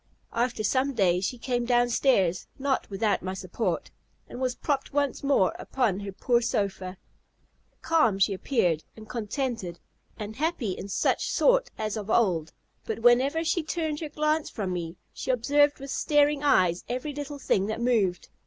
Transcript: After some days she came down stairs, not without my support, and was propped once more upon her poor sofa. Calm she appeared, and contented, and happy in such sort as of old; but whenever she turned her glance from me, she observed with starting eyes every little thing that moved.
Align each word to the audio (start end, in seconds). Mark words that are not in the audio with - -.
After 0.33 0.63
some 0.63 0.93
days 0.95 1.25
she 1.25 1.37
came 1.37 1.63
down 1.63 1.89
stairs, 1.89 2.47
not 2.57 2.89
without 2.89 3.21
my 3.21 3.35
support, 3.35 3.91
and 4.27 4.41
was 4.41 4.55
propped 4.55 4.91
once 4.93 5.21
more 5.23 5.53
upon 5.59 5.99
her 5.99 6.11
poor 6.11 6.41
sofa. 6.41 6.97
Calm 7.83 8.17
she 8.17 8.33
appeared, 8.33 8.83
and 8.97 9.07
contented, 9.07 9.79
and 10.17 10.37
happy 10.37 10.71
in 10.71 10.87
such 10.87 11.29
sort 11.29 11.69
as 11.77 11.97
of 11.97 12.09
old; 12.09 12.51
but 12.83 13.03
whenever 13.03 13.43
she 13.43 13.61
turned 13.61 13.99
her 13.99 14.09
glance 14.09 14.49
from 14.49 14.73
me, 14.73 14.95
she 15.13 15.29
observed 15.29 15.79
with 15.79 15.91
starting 15.91 16.41
eyes 16.43 16.83
every 16.89 17.13
little 17.13 17.37
thing 17.37 17.67
that 17.67 17.79
moved. 17.79 18.29